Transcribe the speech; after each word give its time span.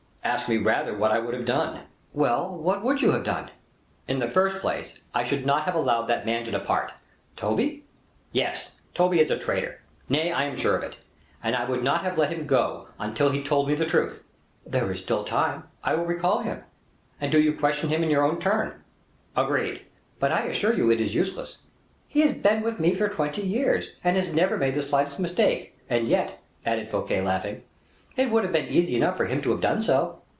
"Ask 0.23 0.47
me 0.47 0.57
rather 0.57 0.95
what 0.95 1.11
I 1.11 1.17
would 1.19 1.33
have 1.33 1.45
done?" 1.45 1.81
"Well! 2.13 2.47
what 2.55 2.83
would 2.83 3.01
you 3.01 3.11
have 3.11 3.23
done?" 3.23 3.49
"In 4.07 4.19
the 4.19 4.29
first 4.29 4.61
place, 4.61 4.99
I 5.15 5.23
should 5.23 5.45
not 5.47 5.63
have 5.63 5.73
allowed 5.75 6.03
that 6.05 6.27
man 6.27 6.45
to 6.45 6.51
depart." 6.51 6.93
"Toby?" 7.35 7.85
"Yes; 8.31 8.73
Toby 8.93 9.19
is 9.19 9.29
a 9.31 9.37
traitor. 9.37 9.81
Nay, 10.09 10.31
I 10.31 10.43
am 10.43 10.55
sure 10.55 10.77
of 10.77 10.83
it, 10.83 10.97
and 11.43 11.55
I 11.55 11.65
would 11.65 11.83
not 11.83 12.03
have 12.03 12.17
let 12.19 12.31
him 12.31 12.45
go 12.45 12.87
until 12.99 13.29
he 13.31 13.39
had 13.39 13.47
told 13.47 13.67
me 13.67 13.73
the 13.75 13.85
truth." 13.87 14.23
"There 14.65 14.91
is 14.91 15.01
still 15.01 15.23
time. 15.23 15.63
I 15.83 15.95
will 15.95 16.05
recall 16.05 16.39
him, 16.43 16.63
and 17.19 17.31
do 17.31 17.41
you 17.41 17.53
question 17.53 17.89
him 17.89 18.03
in 18.03 18.11
your 18.11 18.35
turn." 18.37 18.75
"Agreed." 19.35 19.81
"But 20.19 20.31
I 20.31 20.41
assure 20.41 20.73
you 20.73 20.91
it 20.91 21.01
is 21.01 21.15
useless. 21.15 21.57
He 22.07 22.21
has 22.21 22.31
been 22.33 22.61
with 22.61 22.79
me 22.79 22.93
for 22.93 23.09
twenty 23.09 23.41
years, 23.41 23.89
and 24.03 24.15
has 24.15 24.33
never 24.35 24.55
made 24.55 24.75
the 24.75 24.83
slightest 24.83 25.19
mistake, 25.19 25.75
and 25.89 26.07
yet," 26.07 26.39
added 26.63 26.91
Fouquet, 26.91 27.21
laughing, 27.21 27.63
"it 28.17 28.29
would 28.29 28.43
have 28.43 28.51
been 28.51 28.67
easy 28.67 28.97
enough 28.97 29.15
for 29.15 29.25
him 29.25 29.41
to 29.41 29.51
have 29.51 29.61
done 29.61 29.79
so." 29.81 30.17